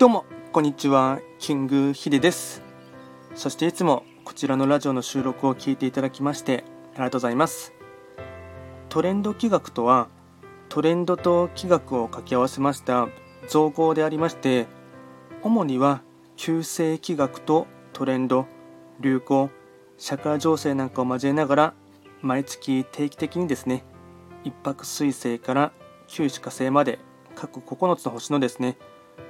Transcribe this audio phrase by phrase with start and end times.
[0.00, 1.20] どうもこんにちは。
[1.38, 2.62] キングヒデです。
[3.34, 7.74] そしていつもこちらのラジオの収録を聞いていただきましてありがとうございます。
[8.88, 10.08] トレンド企画とは
[10.70, 13.08] トレンドと企画を掛け合わせました
[13.46, 14.68] 造語でありまして
[15.42, 16.00] 主には
[16.34, 18.46] 旧世企画とトレンド
[19.00, 19.50] 流行
[19.98, 21.74] 社会情勢なんかを交えながら
[22.22, 23.84] 毎月定期的にですね
[24.44, 25.72] 一泊水星から
[26.06, 27.00] 九死火星まで
[27.34, 28.78] 各9つの星のですね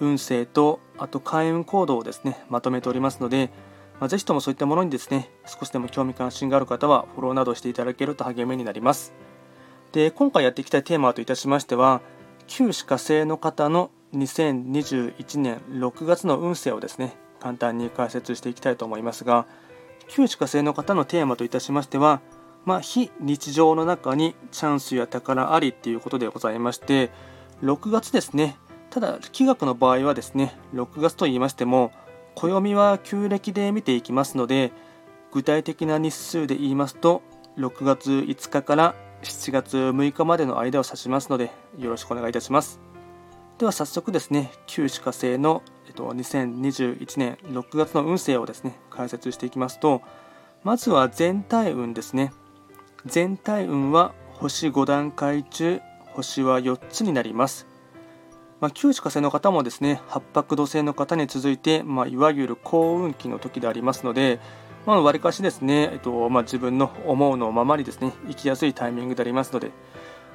[0.00, 3.50] 運勢とあと開運行動をですねまとめておりますので、
[4.00, 9.12] まあ、ぜひともそういったものにですね少しでも興味関心がある方はフォローなどしていただけると励みになります。
[9.92, 12.00] で今回やっていきたいテーマといたしましては
[12.46, 19.46] 旧歯科生の方の2021年6月の運勢をですね簡単に解説していきたいと思いますが
[20.08, 22.20] 旧歯科生の方のテーマといたしましては
[22.64, 27.10] まあ、非日常の中にチャンスや宝ありっていうことでございまして
[27.62, 28.56] 6月ですね
[28.94, 31.90] ただ、気学の場合はですね、6月と言いましても、
[32.36, 34.70] 暦は旧暦で見ていきますので、
[35.32, 37.20] 具体的な日数で言いますと、
[37.58, 42.78] 6月5日から7月6日までの間を指しますので、よろしくお願いいたします。
[43.58, 50.02] では早速ですね、旧歯科星の、えっと、2021年6月の運勢をですね、解説していきますと、
[50.62, 52.32] まずは全体運ですね。
[53.06, 55.80] 全体運は星5段階中、
[56.12, 57.73] 星は4つになります。
[58.60, 64.40] まあ、旧歯科生の方もですね八白土星の方に続いて、まあ、いわゆる幸運期の時でありますので、
[64.86, 69.70] まあ、割かしですね、えっとまあ、自分の思うのままにですね生きやすいタイミングでありますので。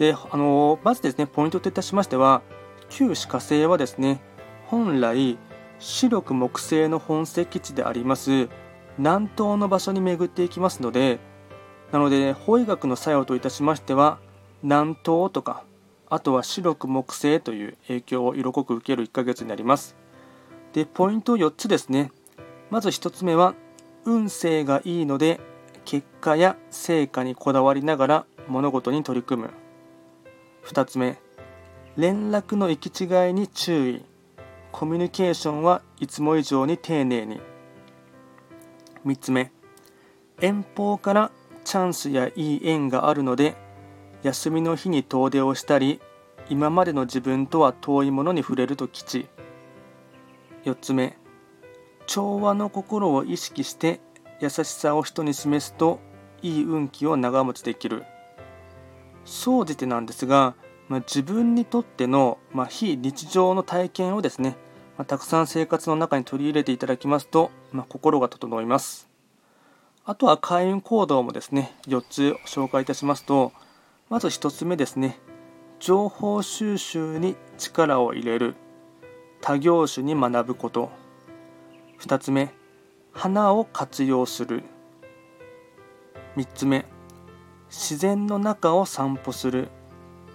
[0.00, 2.40] であのまずですねポイントといたしましては
[2.88, 4.22] 旧歯科星はですね
[4.66, 5.38] 本来
[5.78, 8.48] 視力木星の本石地であります
[8.96, 11.20] 南東の場所に巡っていきますので
[11.92, 14.18] なので法医学の作用といたしましては
[14.62, 15.64] 南東とか
[16.10, 19.96] あとは白く木星という影響を色濃く受ける1ヶ月になります。
[20.72, 22.10] で、ポイント4つですね。
[22.68, 23.54] まず1つ目は、
[24.04, 25.40] 運勢がいいので、
[25.84, 29.50] 結果や成果にこだわりながら物事に取り組む。
[30.64, 31.18] 2つ目、
[31.96, 34.04] 連絡の行き違いに注意。
[34.72, 37.40] コミュニケーションはいつも以上に丁寧に。
[39.06, 39.52] 3つ目、
[40.40, 41.30] 遠方から
[41.64, 43.54] チャンスやいい縁があるので
[44.22, 46.00] 休みの日に遠出をしたり
[46.48, 49.28] 今までの自分とは遠いものに触れると吉。
[50.64, 51.16] 4つ目
[52.06, 54.00] 調和の心を意識して
[54.40, 56.00] 優しさを人に示すと
[56.42, 58.04] いい運気を長持ちできる。
[59.24, 60.54] 総じてなんですが、
[60.88, 64.56] まあ、自分にとっての、まあ、非日常の体験をですね、
[64.98, 69.10] まあ、たくさん生活の中に取り入れていただきますと、ま心が整います。
[70.04, 73.52] あとは開運行動もですね4つ紹介いたしますと
[74.10, 75.20] まず1つ目ですね。
[75.78, 78.56] 情報収集に力を入れる。
[79.40, 80.90] 他業種に学ぶこと。
[82.00, 82.52] 2つ目
[83.12, 84.64] 花を活用する。
[86.36, 86.84] 3つ目
[87.68, 89.68] 自然の中を散歩する。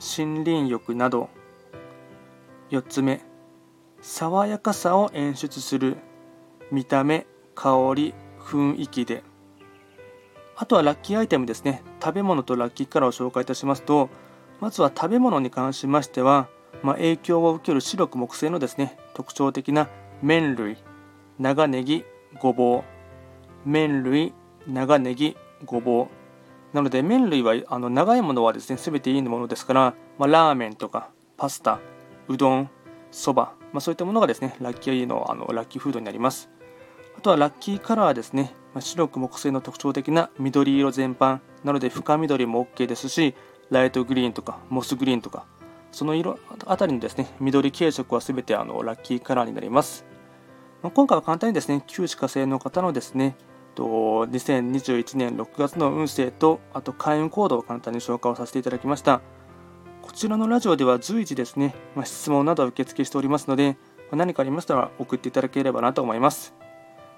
[0.00, 1.28] 森林浴など。
[2.70, 3.20] 4つ目
[4.00, 5.98] 爽やかさを演出する。
[6.72, 9.22] 見た目香り雰囲気で。
[10.60, 11.84] あとはラッキーアイテムですね。
[12.02, 14.10] 食べ物とラッキーカラーを紹介いたしますと、
[14.58, 16.48] まずは食べ物に関しましては、
[16.82, 19.88] まあ、影響を受ける白く木製のですね、特徴的な
[20.20, 20.76] 麺類、
[21.38, 22.04] 長ネギ、
[22.40, 24.34] ごぼう、麺類、
[24.66, 26.74] 長ネギ、ごぼう。
[26.74, 31.78] なので麺類はあの長いものはですね、全ていいものですから、まあ、ラーメンとかパスタ、
[32.26, 32.70] うどん、
[33.12, 36.50] そば、まあ、そういったものがですね、ラッキーのあのラッキーフードになります。
[37.18, 38.54] あとはラッキーカラーですね。
[38.78, 43.34] 白く木星の特徴的な緑色全般なので深緑も OK ですし、
[43.70, 45.44] ライトグリーンとかモスグリーンとか、
[45.90, 50.06] その色あたりのですね、緑系色は全てあのラッキーカラーになります。
[50.80, 53.36] 今回は簡単にですね、旧歯科星の方のですね、
[53.74, 59.22] 2021年6月の運勢と、あと開運行動を簡単に紹介をさせていただきました。
[60.02, 63.76] こちらのラジオでは随時ですね、ま質問などを受付しておりますので、
[64.12, 66.54] 何かありましたら送っていただければなと思います。